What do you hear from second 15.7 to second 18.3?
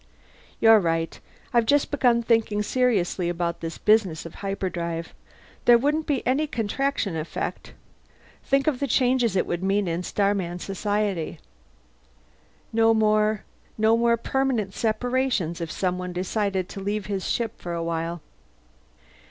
someone decides to leave his ship for a while."